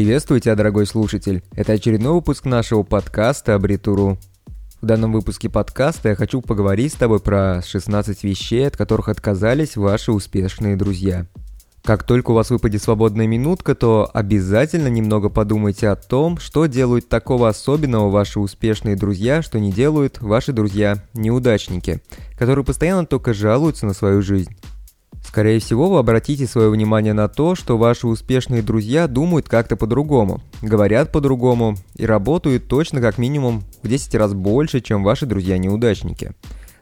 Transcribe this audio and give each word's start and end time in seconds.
Приветствую 0.00 0.40
тебя, 0.40 0.56
дорогой 0.56 0.86
слушатель. 0.86 1.42
Это 1.54 1.74
очередной 1.74 2.14
выпуск 2.14 2.46
нашего 2.46 2.84
подкаста 2.84 3.54
«Абритуру». 3.54 4.16
В 4.80 4.86
данном 4.86 5.12
выпуске 5.12 5.50
подкаста 5.50 6.08
я 6.08 6.14
хочу 6.14 6.40
поговорить 6.40 6.94
с 6.94 6.96
тобой 6.96 7.20
про 7.20 7.60
16 7.62 8.24
вещей, 8.24 8.66
от 8.66 8.78
которых 8.78 9.10
отказались 9.10 9.76
ваши 9.76 10.10
успешные 10.10 10.74
друзья. 10.74 11.26
Как 11.82 12.04
только 12.04 12.30
у 12.30 12.34
вас 12.34 12.48
выпадет 12.48 12.82
свободная 12.82 13.26
минутка, 13.26 13.74
то 13.74 14.08
обязательно 14.14 14.88
немного 14.88 15.28
подумайте 15.28 15.90
о 15.90 15.96
том, 15.96 16.38
что 16.38 16.64
делают 16.64 17.10
такого 17.10 17.50
особенного 17.50 18.08
ваши 18.08 18.40
успешные 18.40 18.96
друзья, 18.96 19.42
что 19.42 19.60
не 19.60 19.70
делают 19.70 20.22
ваши 20.22 20.54
друзья-неудачники, 20.54 22.00
которые 22.38 22.64
постоянно 22.64 23.04
только 23.04 23.34
жалуются 23.34 23.84
на 23.84 23.92
свою 23.92 24.22
жизнь. 24.22 24.56
Скорее 25.22 25.60
всего, 25.60 25.88
вы 25.88 25.98
обратите 25.98 26.46
свое 26.46 26.70
внимание 26.70 27.12
на 27.12 27.28
то, 27.28 27.54
что 27.54 27.78
ваши 27.78 28.06
успешные 28.06 28.62
друзья 28.62 29.06
думают 29.06 29.48
как-то 29.48 29.76
по-другому, 29.76 30.40
говорят 30.60 31.12
по-другому 31.12 31.76
и 31.94 32.04
работают 32.04 32.66
точно 32.66 33.00
как 33.00 33.18
минимум 33.18 33.62
в 33.82 33.88
10 33.88 34.14
раз 34.16 34.34
больше, 34.34 34.80
чем 34.80 35.04
ваши 35.04 35.26
друзья-неудачники. 35.26 36.32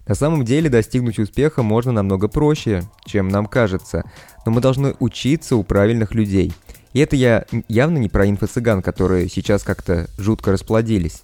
На 0.07 0.15
самом 0.15 0.47
деле 0.47 0.71
достигнуть 0.71 1.19
успеха 1.19 1.63
можно 1.63 1.93
намного 1.93 2.29
проще, 2.29 2.85
чем 3.05 3.29
нам 3.29 3.45
кажется, 3.45 4.05
но 4.47 4.53
мы 4.53 4.63
должны 4.63 4.95
учиться 4.99 5.55
у 5.55 5.63
правильных 5.63 6.15
людей. 6.15 6.55
И 6.95 7.01
это 7.01 7.17
я 7.17 7.45
явно 7.69 7.99
не 7.99 8.09
про 8.09 8.27
инфо-цыган, 8.27 8.81
которые 8.81 9.29
сейчас 9.29 9.63
как-то 9.63 10.09
жутко 10.17 10.53
расплодились. 10.53 11.23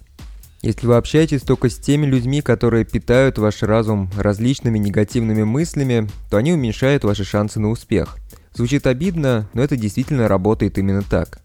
Если 0.61 0.87
вы 0.87 0.95
общаетесь 0.95 1.41
только 1.41 1.69
с 1.69 1.77
теми 1.77 2.05
людьми, 2.05 2.41
которые 2.41 2.85
питают 2.85 3.37
ваш 3.37 3.61
разум 3.61 4.09
различными 4.17 4.79
негативными 4.79 5.43
мыслями, 5.43 6.09
то 6.29 6.37
они 6.37 6.53
уменьшают 6.53 7.03
ваши 7.03 7.23
шансы 7.23 7.59
на 7.59 7.69
успех. 7.69 8.17
Звучит 8.53 8.87
обидно, 8.87 9.49
но 9.53 9.61
это 9.61 9.75
действительно 9.75 10.27
работает 10.27 10.77
именно 10.77 11.01
так. 11.01 11.39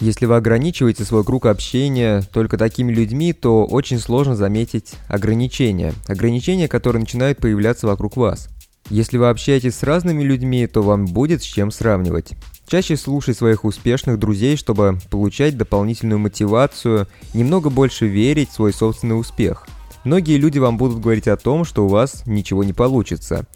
Если 0.00 0.26
вы 0.26 0.36
ограничиваете 0.36 1.04
свой 1.04 1.24
круг 1.24 1.46
общения 1.46 2.22
только 2.32 2.58
такими 2.58 2.92
людьми, 2.92 3.32
то 3.32 3.64
очень 3.64 3.98
сложно 3.98 4.36
заметить 4.36 4.92
ограничения. 5.08 5.94
Ограничения, 6.06 6.68
которые 6.68 7.00
начинают 7.00 7.38
появляться 7.38 7.86
вокруг 7.86 8.16
вас. 8.16 8.48
Если 8.88 9.18
вы 9.18 9.28
общаетесь 9.28 9.74
с 9.74 9.82
разными 9.82 10.22
людьми, 10.22 10.66
то 10.66 10.82
вам 10.82 11.06
будет 11.06 11.42
с 11.42 11.46
чем 11.46 11.72
сравнивать. 11.72 12.34
Чаще 12.68 12.96
слушай 12.96 13.34
своих 13.34 13.64
успешных 13.64 14.18
друзей, 14.18 14.56
чтобы 14.56 14.98
получать 15.10 15.56
дополнительную 15.56 16.18
мотивацию, 16.18 17.08
немного 17.34 17.70
больше 17.70 18.06
верить 18.06 18.50
в 18.50 18.54
свой 18.54 18.72
собственный 18.72 19.18
успех. 19.18 19.66
Многие 20.04 20.36
люди 20.36 20.58
вам 20.58 20.76
будут 20.76 21.00
говорить 21.00 21.26
о 21.26 21.36
том, 21.36 21.64
что 21.64 21.84
у 21.84 21.88
вас 21.88 22.22
ничего 22.26 22.62
не 22.62 22.72
получится. 22.72 23.46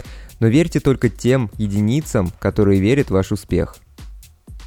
Но 0.41 0.48
верьте 0.48 0.81
только 0.81 1.09
тем 1.09 1.50
единицам, 1.59 2.33
которые 2.41 2.81
верят 2.81 3.09
в 3.09 3.12
ваш 3.12 3.31
успех. 3.31 3.77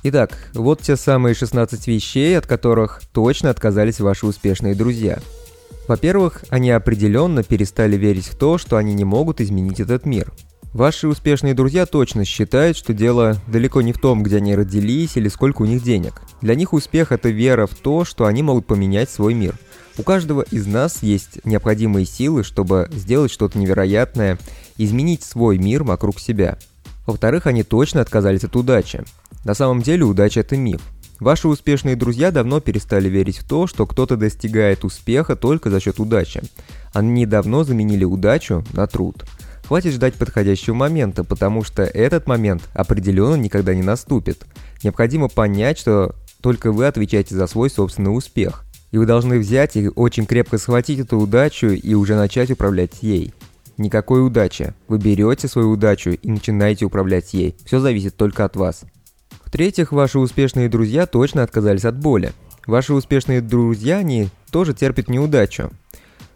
Итак, 0.04 0.50
вот 0.54 0.82
те 0.82 0.96
самые 0.96 1.36
16 1.36 1.88
вещей, 1.88 2.38
от 2.38 2.48
которых 2.48 3.02
точно 3.12 3.50
отказались 3.50 4.00
ваши 4.00 4.26
успешные 4.26 4.76
друзья. 4.76 5.20
Во-первых, 5.88 6.46
они 6.50 6.72
определенно 6.72 7.44
перестали 7.44 7.98
верить 7.98 8.28
в 8.28 8.38
то, 8.38 8.58
что 8.58 8.78
они 8.78 8.94
не 8.94 9.04
могут 9.04 9.42
изменить 9.42 9.82
этот 9.82 10.06
мир. 10.06 10.32
Ваши 10.74 11.08
успешные 11.08 11.54
друзья 11.54 11.86
точно 11.86 12.26
считают, 12.26 12.76
что 12.76 12.94
дело 12.94 13.38
далеко 13.46 13.84
не 13.84 13.94
в 13.94 14.00
том, 14.00 14.24
где 14.24 14.38
они 14.38 14.56
родились 14.56 15.18
или 15.18 15.28
сколько 15.28 15.62
у 15.62 15.66
них 15.66 15.84
денег. 15.84 16.24
Для 16.42 16.56
них 16.56 16.74
успех– 16.74 17.12
это 17.12 17.30
вера 17.30 17.68
в 17.68 17.76
то, 17.76 18.04
что 18.06 18.26
они 18.26 18.42
могут 18.42 18.66
поменять 18.66 19.12
свой 19.12 19.36
мир. 19.36 19.56
У 20.00 20.02
каждого 20.02 20.42
из 20.50 20.66
нас 20.66 21.04
есть 21.04 21.46
необходимые 21.46 22.08
силы, 22.08 22.44
чтобы 22.44 22.90
сделать 22.92 23.32
что-то 23.32 23.60
невероятное, 23.60 24.40
изменить 24.78 25.22
свой 25.22 25.60
мир 25.60 25.84
вокруг 25.84 26.20
себя. 26.20 26.58
Во-вторых, 27.06 27.46
они 27.46 27.62
точно 27.62 28.02
отказались 28.02 28.44
от 28.44 28.56
удачи. 28.56 29.04
На 29.46 29.54
самом 29.54 29.84
деле 29.84 30.06
удача– 30.06 30.40
это 30.42 30.58
миф. 30.58 30.82
Ваши 31.20 31.48
успешные 31.48 31.96
друзья 31.96 32.32
давно 32.32 32.62
перестали 32.62 33.10
верить 33.10 33.38
в 33.38 33.48
то, 33.48 33.68
что 33.68 33.86
кто-то 33.86 34.18
достигает 34.18 34.84
успеха 34.86 35.36
только 35.36 35.70
за 35.70 35.80
счет 35.80 36.00
удачи. 36.00 36.42
Они 36.94 37.28
давно 37.28 37.64
заменили 37.64 38.06
удачу 38.06 38.66
на 38.74 38.88
труд– 38.88 39.24
Хватит 39.68 39.94
ждать 39.94 40.16
подходящего 40.16 40.74
момента, 40.74 41.24
потому 41.24 41.64
что 41.64 41.84
этот 41.84 42.28
момент 42.28 42.64
определенно 42.74 43.36
никогда 43.36 43.74
не 43.74 43.82
наступит. 43.82 44.46
Необходимо 44.84 45.30
понять, 45.30 45.80
что 45.80 46.16
только 46.42 46.72
вы 46.72 46.86
отвечаете 46.86 47.36
за 47.36 47.48
свой 47.48 47.70
собственный 47.70 48.16
успех. 48.16 48.66
И 48.92 48.98
вы 48.98 49.06
должны 49.06 49.40
взять 49.40 49.76
и 49.76 49.90
очень 49.90 50.26
крепко 50.26 50.58
схватить 50.58 51.00
эту 51.00 51.18
удачу 51.18 51.68
и 51.68 51.94
уже 51.94 52.16
начать 52.16 52.52
управлять 52.52 53.02
ей. 53.02 53.34
Никакой 53.78 54.26
удачи. 54.26 54.74
Вы 54.88 55.00
берете 55.00 55.48
свою 55.48 55.72
удачу 55.72 56.12
и 56.12 56.30
начинаете 56.30 56.86
управлять 56.86 57.34
ей. 57.34 57.56
Все 57.66 57.80
зависит 57.80 58.16
только 58.16 58.46
от 58.46 58.56
вас. 58.56 58.84
В-третьих, 59.46 59.92
ваши 59.92 60.20
успешные 60.20 60.70
друзья 60.70 61.08
точно 61.08 61.42
отказались 61.42 61.86
от 61.86 61.98
боли. 61.98 62.34
Ваши 62.68 62.94
успешные 62.94 63.42
друзья, 63.42 63.98
они 63.98 64.30
тоже 64.52 64.74
терпят 64.74 65.10
неудачу. 65.10 65.72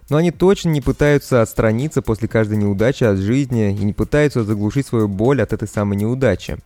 Но 0.10 0.18
они 0.18 0.32
точно 0.32 0.70
не 0.70 0.82
пытаются 0.82 1.42
отстраниться 1.42 2.02
после 2.02 2.28
каждой 2.28 2.58
неудачи 2.58 3.04
от 3.04 3.18
жизни 3.18 3.72
и 3.72 3.84
не 3.84 3.94
пытаются 3.94 4.44
заглушить 4.44 4.88
свою 4.88 5.08
боль 5.08 5.42
от 5.42 5.54
этой 5.54 5.68
самой 5.68 5.98
неудачи. 5.98 6.58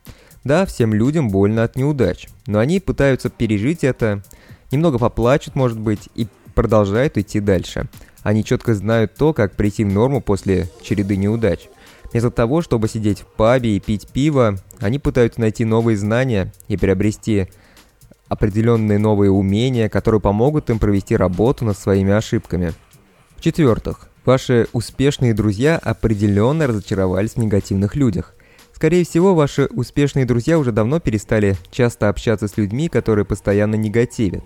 Да, 0.44 0.66
всем 0.66 0.94
людям 0.94 1.30
больно 1.30 1.64
от 1.64 1.76
неудач, 1.76 2.28
но 2.48 2.60
они 2.60 2.80
пытаются 2.80 3.30
пережить 3.30 3.84
это, 3.84 4.24
немного 4.72 4.98
поплачут, 4.98 5.56
может 5.56 5.80
быть, 5.80 6.10
и 6.16 6.28
продолжают 6.56 7.18
идти 7.18 7.40
дальше. 7.40 7.88
Они 8.24 8.44
четко 8.44 8.74
знают 8.74 9.16
то, 9.16 9.34
как 9.34 9.56
прийти 9.56 9.84
в 9.84 9.92
норму 9.92 10.22
после 10.22 10.70
череды 10.82 11.16
неудач. 11.16 11.70
Вместо 12.12 12.30
того, 12.30 12.62
чтобы 12.62 12.88
сидеть 12.88 13.22
в 13.22 13.26
пабе 13.26 13.76
и 13.76 13.80
пить 13.80 14.08
пиво, 14.08 14.58
они 14.80 15.00
пытаются 15.00 15.40
найти 15.40 15.64
новые 15.64 15.98
знания 15.98 16.52
и 16.68 16.76
приобрести 16.76 17.48
определенные 18.28 19.00
новые 19.00 19.32
умения, 19.32 19.90
которые 19.90 20.22
помогут 20.22 20.70
им 20.70 20.80
провести 20.80 21.16
работу 21.16 21.66
над 21.66 21.78
своими 21.78 22.12
ошибками. 22.12 22.74
В-четвертых, 23.42 24.08
ваши 24.24 24.68
успешные 24.72 25.34
друзья 25.34 25.80
определенно 25.80 26.68
разочаровались 26.68 27.32
в 27.32 27.38
негативных 27.38 27.96
людях. 27.96 28.36
Скорее 28.72 29.04
всего, 29.04 29.34
ваши 29.34 29.66
успешные 29.66 30.26
друзья 30.26 30.60
уже 30.60 30.72
давно 30.72 31.00
перестали 31.00 31.58
часто 31.72 32.10
общаться 32.10 32.48
с 32.48 32.56
людьми, 32.56 32.88
которые 32.88 33.26
постоянно 33.26 33.74
негативят. 33.74 34.44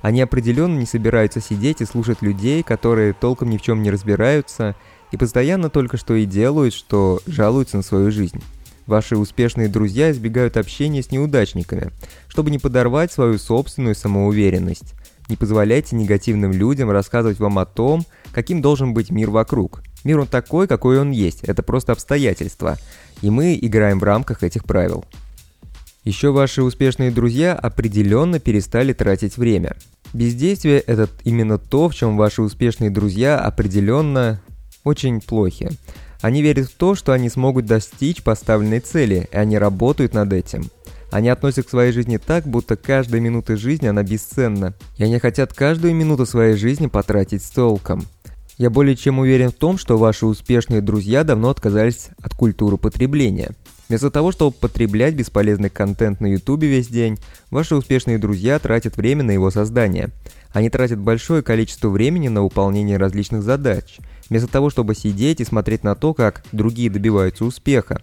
Они 0.00 0.22
определенно 0.22 0.78
не 0.78 0.86
собираются 0.86 1.42
сидеть 1.42 1.82
и 1.82 1.84
слушать 1.84 2.22
людей, 2.22 2.62
которые 2.62 3.12
толком 3.12 3.50
ни 3.50 3.58
в 3.58 3.60
чем 3.60 3.82
не 3.82 3.90
разбираются 3.90 4.76
и 5.10 5.18
постоянно 5.18 5.68
только 5.68 5.98
что 5.98 6.14
и 6.14 6.24
делают, 6.24 6.72
что 6.72 7.20
жалуются 7.26 7.76
на 7.76 7.82
свою 7.82 8.10
жизнь. 8.10 8.42
Ваши 8.86 9.18
успешные 9.18 9.68
друзья 9.68 10.10
избегают 10.10 10.56
общения 10.56 11.02
с 11.02 11.10
неудачниками, 11.10 11.90
чтобы 12.28 12.50
не 12.50 12.58
подорвать 12.58 13.12
свою 13.12 13.36
собственную 13.36 13.94
самоуверенность. 13.94 14.94
Не 15.28 15.36
позволяйте 15.36 15.94
негативным 15.94 16.52
людям 16.52 16.90
рассказывать 16.90 17.38
вам 17.38 17.58
о 17.58 17.66
том, 17.66 18.04
каким 18.32 18.62
должен 18.62 18.94
быть 18.94 19.10
мир 19.10 19.30
вокруг. 19.30 19.82
Мир 20.04 20.20
он 20.20 20.26
такой, 20.26 20.66
какой 20.66 20.98
он 20.98 21.10
есть, 21.10 21.42
это 21.42 21.62
просто 21.62 21.92
обстоятельства. 21.92 22.78
И 23.20 23.30
мы 23.30 23.58
играем 23.60 23.98
в 23.98 24.04
рамках 24.04 24.42
этих 24.42 24.64
правил. 24.64 25.04
Еще 26.04 26.30
ваши 26.30 26.62
успешные 26.62 27.10
друзья 27.10 27.54
определенно 27.54 28.40
перестали 28.40 28.94
тратить 28.94 29.36
время. 29.36 29.76
Бездействие– 30.14 30.80
это 30.86 31.10
именно 31.24 31.58
то, 31.58 31.90
в 31.90 31.94
чем 31.94 32.16
ваши 32.16 32.40
успешные 32.40 32.88
друзья 32.88 33.38
определенно 33.38 34.40
очень 34.84 35.20
плохи. 35.20 35.70
Они 36.22 36.40
верят 36.40 36.68
в 36.68 36.74
то, 36.76 36.94
что 36.94 37.12
они 37.12 37.28
смогут 37.28 37.66
достичь 37.66 38.22
поставленной 38.22 38.80
цели, 38.80 39.28
и 39.30 39.36
они 39.36 39.58
работают 39.58 40.14
над 40.14 40.32
этим– 40.32 40.70
они 41.10 41.28
относятся 41.28 41.62
к 41.62 41.70
своей 41.70 41.92
жизни 41.92 42.18
так, 42.18 42.46
будто 42.46 42.76
каждая 42.76 43.20
минута 43.20 43.56
жизни 43.56 43.86
она 43.86 44.02
бесценна, 44.02 44.74
и 44.96 45.04
они 45.04 45.18
хотят 45.18 45.54
каждую 45.54 45.94
минуту 45.94 46.26
своей 46.26 46.56
жизни 46.56 46.86
потратить 46.86 47.42
с 47.42 47.50
толком. 47.50 48.04
Я 48.58 48.70
более 48.70 48.96
чем 48.96 49.20
уверен 49.20 49.50
в 49.50 49.54
том, 49.54 49.78
что 49.78 49.96
ваши 49.96 50.26
успешные 50.26 50.80
друзья 50.80 51.22
давно 51.22 51.50
отказались 51.50 52.08
от 52.20 52.34
культуры 52.34 52.76
потребления. 52.76 53.52
Вместо 53.88 54.10
того, 54.10 54.32
чтобы 54.32 54.52
потреблять 54.52 55.14
бесполезный 55.14 55.70
контент 55.70 56.20
на 56.20 56.26
ютубе 56.26 56.68
весь 56.68 56.88
день, 56.88 57.18
ваши 57.50 57.74
успешные 57.74 58.18
друзья 58.18 58.58
тратят 58.58 58.96
время 58.96 59.22
на 59.22 59.30
его 59.30 59.50
создание. 59.50 60.10
Они 60.52 60.68
тратят 60.70 60.98
большое 60.98 61.42
количество 61.42 61.88
времени 61.88 62.28
на 62.28 62.42
выполнение 62.42 62.98
различных 62.98 63.42
задач, 63.42 63.98
вместо 64.28 64.48
того, 64.48 64.70
чтобы 64.70 64.94
сидеть 64.94 65.40
и 65.40 65.44
смотреть 65.44 65.84
на 65.84 65.94
то, 65.94 66.12
как 66.12 66.42
другие 66.52 66.90
добиваются 66.90 67.44
успеха, 67.44 68.02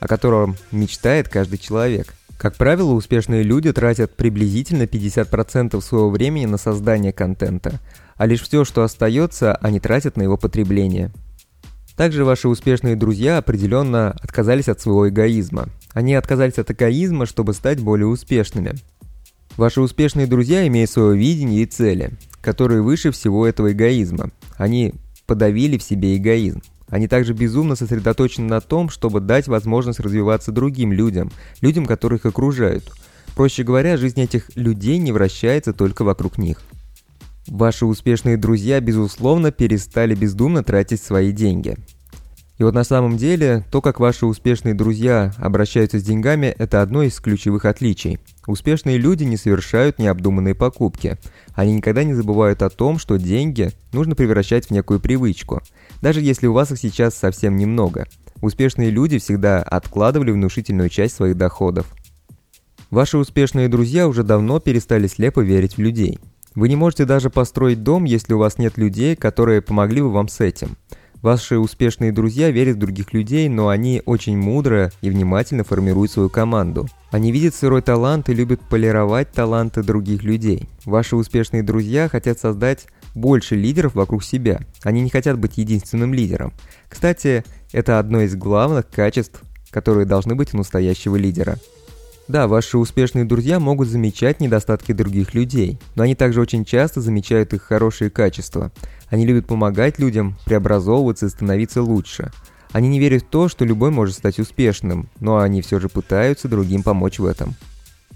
о 0.00 0.08
котором 0.08 0.56
мечтает 0.72 1.28
каждый 1.28 1.58
человек. 1.58 2.14
Как 2.40 2.56
правило, 2.56 2.92
успешные 2.92 3.42
люди 3.42 3.70
тратят 3.70 4.16
приблизительно 4.16 4.84
50% 4.84 5.78
своего 5.82 6.08
времени 6.08 6.46
на 6.46 6.56
создание 6.56 7.12
контента, 7.12 7.80
а 8.16 8.24
лишь 8.24 8.40
все, 8.40 8.64
что 8.64 8.82
остается, 8.82 9.56
они 9.56 9.78
тратят 9.78 10.16
на 10.16 10.22
его 10.22 10.38
потребление. 10.38 11.12
Также 11.96 12.24
ваши 12.24 12.48
успешные 12.48 12.96
друзья 12.96 13.36
определенно 13.36 14.12
отказались 14.12 14.70
от 14.70 14.80
своего 14.80 15.10
эгоизма. 15.10 15.68
Они 15.92 16.14
отказались 16.14 16.56
от 16.56 16.70
эгоизма, 16.70 17.26
чтобы 17.26 17.52
стать 17.52 17.80
более 17.80 18.06
успешными. 18.06 18.72
Ваши 19.58 19.82
успешные 19.82 20.26
друзья 20.26 20.66
имеют 20.66 20.90
свое 20.90 21.18
видение 21.18 21.64
и 21.64 21.66
цели, 21.66 22.12
которые 22.40 22.80
выше 22.80 23.10
всего 23.10 23.46
этого 23.46 23.72
эгоизма. 23.72 24.30
Они 24.56 24.94
подавили 25.26 25.76
в 25.76 25.82
себе 25.82 26.16
эгоизм. 26.16 26.62
Они 26.90 27.08
также 27.08 27.32
безумно 27.32 27.76
сосредоточены 27.76 28.48
на 28.48 28.60
том, 28.60 28.90
чтобы 28.90 29.20
дать 29.20 29.48
возможность 29.48 30.00
развиваться 30.00 30.52
другим 30.52 30.92
людям, 30.92 31.30
людям, 31.60 31.86
которых 31.86 32.26
окружают. 32.26 32.92
Проще 33.34 33.62
говоря, 33.62 33.96
жизнь 33.96 34.20
этих 34.20 34.50
людей 34.56 34.98
не 34.98 35.12
вращается 35.12 35.72
только 35.72 36.04
вокруг 36.04 36.36
них. 36.36 36.60
Ваши 37.46 37.86
успешные 37.86 38.36
друзья, 38.36 38.80
безусловно, 38.80 39.50
перестали 39.50 40.14
бездумно 40.14 40.62
тратить 40.62 41.02
свои 41.02 41.32
деньги. 41.32 41.76
И 42.58 42.62
вот 42.62 42.74
на 42.74 42.84
самом 42.84 43.16
деле, 43.16 43.64
то, 43.70 43.80
как 43.80 44.00
ваши 44.00 44.26
успешные 44.26 44.74
друзья 44.74 45.32
обращаются 45.38 45.98
с 45.98 46.02
деньгами, 46.02 46.54
это 46.58 46.82
одно 46.82 47.02
из 47.02 47.18
ключевых 47.18 47.64
отличий. 47.64 48.18
Успешные 48.46 48.98
люди 48.98 49.24
не 49.24 49.38
совершают 49.38 49.98
необдуманные 49.98 50.54
покупки. 50.54 51.16
Они 51.54 51.72
никогда 51.72 52.04
не 52.04 52.12
забывают 52.12 52.60
о 52.60 52.68
том, 52.68 52.98
что 52.98 53.16
деньги 53.16 53.70
нужно 53.92 54.14
превращать 54.14 54.66
в 54.66 54.72
некую 54.72 55.00
привычку, 55.00 55.62
даже 56.00 56.20
если 56.20 56.46
у 56.46 56.52
вас 56.52 56.72
их 56.72 56.78
сейчас 56.78 57.14
совсем 57.14 57.56
немного. 57.56 58.06
Успешные 58.40 58.90
люди 58.90 59.18
всегда 59.18 59.62
откладывали 59.62 60.30
внушительную 60.30 60.88
часть 60.88 61.16
своих 61.16 61.36
доходов. 61.36 61.86
Ваши 62.90 63.18
успешные 63.18 63.68
друзья 63.68 64.08
уже 64.08 64.24
давно 64.24 64.58
перестали 64.58 65.06
слепо 65.06 65.40
верить 65.40 65.76
в 65.76 65.80
людей. 65.80 66.18
Вы 66.54 66.68
не 66.68 66.76
можете 66.76 67.04
даже 67.04 67.30
построить 67.30 67.82
дом, 67.82 68.04
если 68.04 68.34
у 68.34 68.38
вас 68.38 68.58
нет 68.58 68.76
людей, 68.76 69.14
которые 69.14 69.62
помогли 69.62 70.02
бы 70.02 70.10
вам 70.10 70.28
с 70.28 70.40
этим. 70.40 70.76
Ваши 71.22 71.58
успешные 71.58 72.12
друзья 72.12 72.50
верят 72.50 72.76
в 72.76 72.80
других 72.80 73.12
людей, 73.12 73.48
но 73.50 73.68
они 73.68 74.02
очень 74.06 74.38
мудро 74.38 74.90
и 75.02 75.10
внимательно 75.10 75.64
формируют 75.64 76.10
свою 76.10 76.30
команду. 76.30 76.88
Они 77.10 77.30
видят 77.30 77.54
сырой 77.54 77.82
талант 77.82 78.30
и 78.30 78.34
любят 78.34 78.60
полировать 78.62 79.30
таланты 79.30 79.82
других 79.82 80.22
людей. 80.22 80.66
Ваши 80.86 81.16
успешные 81.16 81.62
друзья 81.62 82.08
хотят 82.08 82.38
создать 82.38 82.86
больше 83.14 83.56
лидеров 83.56 83.94
вокруг 83.94 84.24
себя. 84.24 84.60
Они 84.82 85.00
не 85.00 85.10
хотят 85.10 85.38
быть 85.38 85.58
единственным 85.58 86.14
лидером. 86.14 86.52
Кстати, 86.88 87.44
это 87.72 87.98
одно 87.98 88.20
из 88.20 88.34
главных 88.36 88.88
качеств, 88.88 89.42
которые 89.70 90.06
должны 90.06 90.34
быть 90.34 90.54
у 90.54 90.56
настоящего 90.56 91.16
лидера. 91.16 91.58
Да, 92.28 92.46
ваши 92.46 92.78
успешные 92.78 93.24
друзья 93.24 93.58
могут 93.58 93.88
замечать 93.88 94.40
недостатки 94.40 94.92
других 94.92 95.34
людей, 95.34 95.80
но 95.96 96.04
они 96.04 96.14
также 96.14 96.40
очень 96.40 96.64
часто 96.64 97.00
замечают 97.00 97.52
их 97.54 97.62
хорошие 97.62 98.08
качества. 98.08 98.70
Они 99.08 99.26
любят 99.26 99.48
помогать 99.48 99.98
людям 99.98 100.36
преобразовываться 100.44 101.26
и 101.26 101.28
становиться 101.30 101.82
лучше. 101.82 102.30
Они 102.70 102.88
не 102.88 103.00
верят 103.00 103.24
в 103.24 103.26
то, 103.26 103.48
что 103.48 103.64
любой 103.64 103.90
может 103.90 104.14
стать 104.14 104.38
успешным, 104.38 105.08
но 105.18 105.38
они 105.38 105.60
все 105.60 105.80
же 105.80 105.88
пытаются 105.88 106.46
другим 106.46 106.84
помочь 106.84 107.18
в 107.18 107.24
этом. 107.24 107.56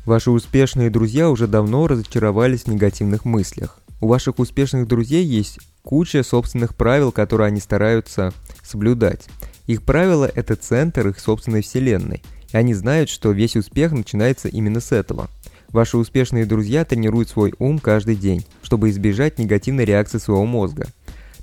Ваши 0.04 0.30
успешные 0.30 0.90
друзья 0.90 1.28
уже 1.28 1.48
давно 1.48 1.88
разочаровались 1.88 2.62
в 2.62 2.68
негативных 2.68 3.24
мыслях. 3.24 3.80
У 4.04 4.06
ваших 4.06 4.38
успешных 4.38 4.86
друзей 4.86 5.24
есть 5.24 5.58
куча 5.82 6.22
собственных 6.22 6.76
правил, 6.76 7.10
которые 7.10 7.48
они 7.48 7.58
стараются 7.58 8.34
соблюдать. 8.62 9.26
Их 9.66 9.82
правила– 9.82 10.30
это 10.34 10.56
центр 10.56 11.08
их 11.08 11.18
собственной 11.18 11.62
вселенной– 11.62 12.22
и 12.54 12.56
они 12.56 12.72
знают, 12.72 13.10
что 13.10 13.32
весь 13.32 13.56
успех 13.56 13.90
начинается 13.90 14.48
именно 14.48 14.78
с 14.78 14.92
этого. 14.92 15.28
Ваши 15.70 15.96
успешные 15.96 16.46
друзья 16.46 16.84
тренируют 16.84 17.28
свой 17.28 17.52
ум 17.58 17.80
каждый 17.80 18.14
день, 18.14 18.46
чтобы 18.62 18.90
избежать 18.90 19.40
негативной 19.40 19.84
реакции 19.84 20.18
своего 20.18 20.46
мозга. 20.46 20.86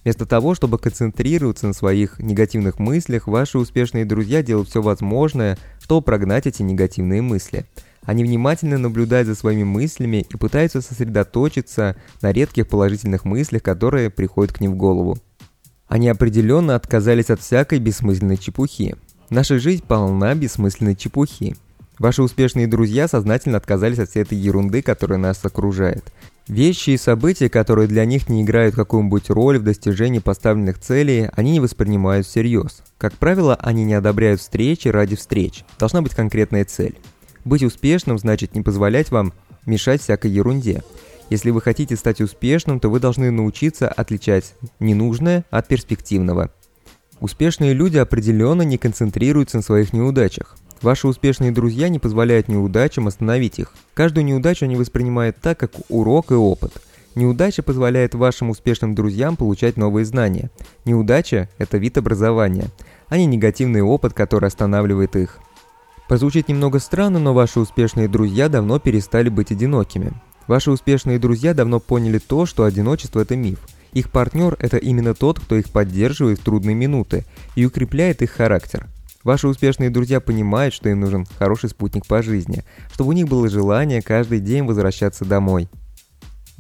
Вместо 0.06 0.26
того, 0.26 0.56
чтобы 0.56 0.80
концентрироваться 0.80 1.68
на 1.68 1.74
своих 1.74 2.20
негативных 2.20 2.80
мыслях, 2.80 3.28
ваши 3.28 3.58
успешные 3.58 4.06
друзья 4.06 4.42
делают 4.42 4.70
все 4.70 4.82
возможное, 4.82 5.58
чтобы 5.82 6.02
прогнать 6.02 6.48
эти 6.48 6.62
негативные 6.62 7.22
мысли. 7.22 7.66
Они 8.04 8.24
внимательно 8.24 8.78
наблюдают 8.78 9.28
за 9.28 9.36
своими 9.36 9.64
мыслями 9.64 10.26
и 10.30 10.38
пытаются 10.38 10.82
сосредоточиться 10.82 11.96
на 12.22 12.32
редких 12.32 12.68
положительных 12.68 13.26
мыслях, 13.26 13.62
которые 13.62 14.10
приходят 14.10 14.54
к 14.54 14.62
ним 14.62 14.74
в 14.74 14.78
голову. 14.78 15.18
Они 15.88 16.08
определенно 16.10 16.76
отказались 16.76 17.30
от 17.30 17.42
всякой 17.42 17.80
бессмысленной 17.80 18.38
чепухи. 18.38 18.96
Наша 19.30 19.60
жизнь 19.60 19.84
полна 19.86 20.34
бессмысленной 20.36 20.96
чепухи. 20.96 21.56
Ваши 22.00 22.24
успешные 22.24 22.66
друзья 22.66 23.08
сознательно 23.08 23.58
отказались 23.58 24.00
от 24.00 24.10
всей 24.10 24.24
этой 24.24 24.38
ерунды, 24.38 24.82
которая 24.82 25.20
нас 25.20 25.46
окружает. 25.46 26.12
Вещи 26.48 26.92
и 26.92 26.98
события, 26.98 27.48
которые 27.48 27.88
для 27.88 28.06
них 28.06 28.28
не 28.28 28.42
играют 28.42 28.74
какую-нибудь 28.74 29.30
роль 29.30 29.60
в 29.60 29.64
достижении 29.64 30.18
поставленных 30.20 30.80
целей, 30.80 31.30
они 31.36 31.52
не 31.52 31.60
воспринимают 31.60 32.26
всерьез. 32.26 32.82
Как 32.98 33.14
правило, 33.14 33.56
они 33.56 33.84
не 33.84 33.94
одобряют 33.94 34.42
встречи 34.42 34.88
ради 34.88 35.16
встреч. 35.16 35.64
Должна 35.78 36.02
быть 36.02 36.16
конкретная 36.16 36.66
цель. 36.66 36.98
Быть 37.44 37.64
успешным 37.64 38.18
значит 38.18 38.56
не 38.56 38.62
позволять 38.62 39.12
вам 39.12 39.34
мешать 39.66 40.02
всякой 40.02 40.32
ерунде. 40.32 40.84
Если 41.30 41.50
вы 41.50 41.62
хотите 41.62 41.96
стать 41.96 42.22
успешным, 42.22 42.80
то 42.80 42.90
вы 42.90 43.00
должны 43.00 43.32
научиться 43.32 43.88
отличать 43.88 44.54
ненужное 44.80 45.46
от 45.50 45.68
перспективного. 45.68 46.52
Успешные 47.20 47.74
люди 47.74 47.98
определенно 47.98 48.64
не 48.64 48.78
концентрируются 48.78 49.58
на 49.58 49.64
своих 49.64 49.94
неудачах. 49.94 50.58
Ваши 50.82 51.08
успешные 51.08 51.52
друзья 51.52 51.90
не 51.90 52.00
позволяют 52.00 52.48
неудачам 52.48 53.08
остановить 53.08 53.60
их. 53.60 53.74
Каждую 53.94 54.26
неудачу 54.26 54.66
они 54.66 54.76
воспринимают 54.76 55.38
так, 55.38 55.60
как 55.60 55.72
урок 55.90 56.32
и 56.32 56.34
опыт. 56.34 56.74
Неудача 57.14 57.62
позволяет 57.62 58.16
вашим 58.16 58.50
успешным 58.50 58.96
друзьям 58.96 59.36
получать 59.36 59.78
новые 59.78 60.06
знания. 60.06 60.50
Неудача– 60.86 61.50
это 61.58 61.78
вид 61.78 61.98
образования, 61.98 62.68
а 63.10 63.18
не 63.18 63.26
негативный 63.26 63.82
опыт, 63.82 64.14
который 64.14 64.48
останавливает 64.48 65.16
их. 65.16 65.40
Прозвучит 66.12 66.50
немного 66.50 66.80
странно, 66.80 67.20
но 67.20 67.34
ваши 67.34 67.62
успешные 67.62 68.10
друзья 68.10 68.50
давно 68.50 68.80
перестали 68.80 69.30
быть 69.30 69.54
одинокими. 69.54 70.12
Ваши 70.46 70.70
успешные 70.70 71.20
друзья 71.20 71.54
давно 71.54 71.80
поняли 71.80 72.18
то, 72.20 72.46
что 72.46 72.66
одиночество– 72.66 73.20
это 73.22 73.38
миф– 73.38 73.60
их 73.94 74.12
партнер– 74.12 74.58
это 74.60 74.76
именно 74.76 75.14
тот, 75.14 75.40
кто 75.40 75.56
их 75.56 75.70
поддерживает 75.70 76.40
в 76.40 76.44
трудные 76.44 76.76
минуты 76.76 77.24
и 77.56 77.66
укрепляет 77.66 78.22
их 78.22 78.32
характер. 78.32 78.90
Ваши 79.24 79.48
успешные 79.48 79.90
друзья 79.90 80.20
понимают, 80.20 80.74
что 80.74 80.90
им 80.90 81.00
нужен 81.00 81.26
хороший 81.40 81.70
спутник 81.70 82.06
по 82.06 82.22
жизни, 82.22 82.66
чтобы 82.92 83.12
у 83.12 83.14
них 83.14 83.30
было 83.30 83.48
желание 83.48 84.02
каждый 84.02 84.42
день 84.42 84.66
возвращаться 84.66 85.24
домой. 85.24 85.70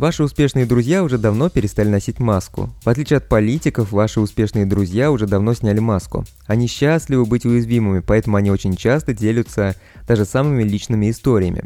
Ваши 0.01 0.23
успешные 0.23 0.65
друзья 0.65 1.03
уже 1.03 1.19
давно 1.19 1.51
перестали 1.51 1.87
носить 1.87 2.17
маску. 2.17 2.71
В 2.83 2.89
отличие 2.89 3.17
от 3.17 3.29
политиков, 3.29 3.91
ваши 3.91 4.19
успешные 4.19 4.65
друзья 4.65 5.11
уже 5.11 5.27
давно 5.27 5.53
сняли 5.53 5.77
маску. 5.77 6.25
Они 6.47 6.65
счастливы 6.65 7.27
быть 7.27 7.45
уязвимыми, 7.45 7.99
поэтому 7.99 8.37
они 8.37 8.49
очень 8.49 8.75
часто 8.75 9.13
делятся 9.13 9.75
даже 10.07 10.25
самыми 10.25 10.63
личными 10.63 11.11
историями. 11.11 11.65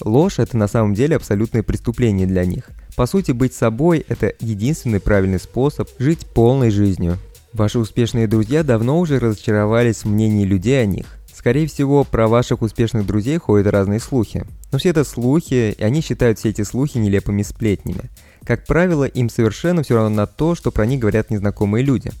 Ложь– 0.00 0.38
это 0.38 0.56
на 0.56 0.68
самом 0.68 0.94
деле 0.94 1.16
абсолютное 1.16 1.64
преступление 1.64 2.28
для 2.28 2.44
них– 2.44 2.70
по 2.94 3.06
сути, 3.06 3.32
быть 3.32 3.54
собой– 3.54 4.04
это 4.08 4.34
единственный 4.40 5.00
правильный 5.00 5.40
способ 5.40 5.88
жить 5.98 6.26
полной 6.26 6.70
жизнью. 6.70 7.16
Ваши 7.54 7.78
успешные 7.78 8.26
друзья 8.26 8.62
давно 8.62 9.00
уже 9.00 9.18
разочаровались 9.18 10.04
в 10.04 10.08
мнении 10.10 10.44
людей 10.44 10.82
о 10.82 10.86
них. 10.86 11.06
Скорее 11.42 11.66
всего, 11.66 12.04
про 12.04 12.28
ваших 12.28 12.62
успешных 12.62 13.04
друзей 13.04 13.36
ходят 13.36 13.66
разные 13.66 13.98
слухи. 13.98 14.44
Но 14.70 14.78
все 14.78 14.90
это 14.90 15.02
слухи, 15.02 15.74
и 15.76 15.82
они 15.82 16.00
считают 16.00 16.38
все 16.38 16.50
эти 16.50 16.62
слухи 16.62 16.98
нелепыми 16.98 17.42
сплетнями. 17.42 18.10
Как 18.44 18.64
правило, 18.64 19.02
им 19.02 19.28
совершенно 19.28 19.82
все 19.82 19.96
равно 19.96 20.10
на 20.10 20.26
то, 20.28 20.54
что 20.54 20.70
про 20.70 20.86
них 20.86 21.00
говорят 21.00 21.30
незнакомые 21.30 21.84
люди. 21.84 22.12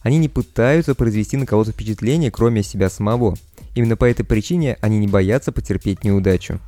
Они 0.00 0.18
не 0.18 0.28
пытаются 0.28 0.96
произвести 0.96 1.36
на 1.36 1.46
кого-то 1.46 1.70
впечатление, 1.70 2.32
кроме 2.32 2.64
себя 2.64 2.90
самого. 2.90 3.36
Именно 3.76 3.96
по 3.96 4.06
этой 4.06 4.24
причине 4.24 4.76
они 4.80 4.98
не 4.98 5.06
боятся 5.06 5.52
потерпеть 5.52 6.02
неудачу. 6.02 6.58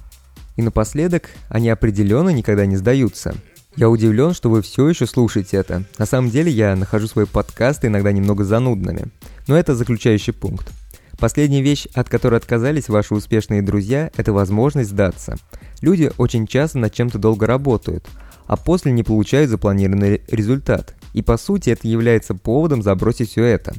И 0.54 0.62
напоследок, 0.62 1.30
они 1.48 1.70
определенно 1.70 2.28
никогда 2.28 2.66
не 2.66 2.76
сдаются. 2.76 3.34
Я 3.75 3.90
удивлен, 3.90 4.32
что 4.32 4.48
вы 4.48 4.62
все 4.62 4.88
еще 4.88 5.06
слушаете 5.06 5.56
это. 5.56 5.82
На 5.98 6.06
самом 6.06 6.30
деле 6.30 6.52
я 6.52 6.76
нахожу 6.76 7.08
свои 7.08 7.26
подкасты 7.26 7.88
иногда 7.88 8.12
немного 8.12 8.44
занудными. 8.44 9.06
Но 9.48 9.56
это 9.58 9.75
заключающий 9.75 10.32
пункт. 10.32 10.70
Последняя 11.18 11.62
вещь, 11.62 11.87
от 11.94 12.08
которой 12.08 12.37
отказались 12.37 12.88
ваши 12.88 13.14
успешные 13.14 13.62
друзья, 13.62 14.11
это 14.16 14.32
возможность 14.32 14.90
сдаться. 14.90 15.37
Люди 15.80 16.12
очень 16.18 16.46
часто 16.46 16.78
над 16.78 16.92
чем-то 16.92 17.18
долго 17.18 17.46
работают, 17.46 18.06
а 18.46 18.56
после 18.56 18.92
не 18.92 19.02
получают 19.02 19.50
запланированный 19.50 20.23
результат. 20.28 20.94
И 21.14 21.23
по 21.23 21.38
сути 21.38 21.70
это 21.70 21.88
является 21.88 22.35
поводом 22.35 22.82
забросить 22.82 23.30
все 23.30 23.44
это. 23.44 23.75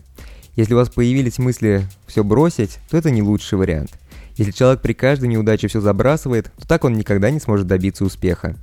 Если 0.56 0.74
у 0.74 0.78
вас 0.78 0.90
появились 0.90 1.38
мысли 1.38 1.84
все 2.08 2.24
бросить, 2.24 2.80
то 2.90 2.98
это 2.98 3.12
не 3.12 3.22
лучший 3.22 3.60
вариант. 3.60 3.92
Если 4.36 4.52
человек 4.52 4.82
при 4.82 4.94
каждой 4.94 5.30
неудаче 5.30 5.68
все 5.68 5.82
забрасывает, 5.82 6.52
то 6.60 6.68
так 6.68 6.84
он 6.84 6.94
никогда 6.94 7.30
не 7.30 7.40
сможет 7.40 7.68
добиться 7.68 8.04
успеха. 8.04 8.56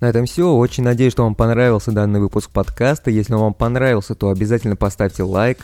На 0.00 0.06
этом 0.06 0.26
все. 0.26 0.52
Очень 0.52 0.82
надеюсь, 0.82 1.12
что 1.12 1.22
вам 1.22 1.36
понравился 1.36 1.92
данный 1.92 2.18
выпуск 2.18 2.50
подкаста. 2.50 3.12
Если 3.12 3.34
он 3.34 3.40
вам 3.40 3.54
понравился, 3.54 4.16
то 4.16 4.30
обязательно 4.30 4.74
поставьте 4.74 5.22
лайк, 5.22 5.58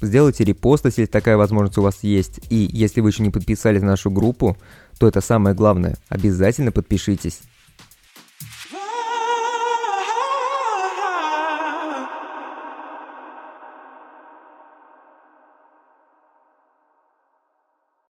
сделайте 0.00 0.44
репост, 0.44 0.84
если 0.84 1.06
такая 1.06 1.36
возможность 1.36 1.78
у 1.78 1.82
вас 1.82 2.02
есть. 2.02 2.40
И 2.50 2.68
если 2.72 3.00
вы 3.00 3.10
еще 3.10 3.22
не 3.22 3.30
подписались 3.30 3.82
на 3.82 3.88
нашу 3.88 4.10
группу, 4.10 4.56
то 4.98 5.08
это 5.08 5.20
самое 5.20 5.54
главное. 5.54 5.96
Обязательно 6.08 6.72
подпишитесь. 6.72 7.40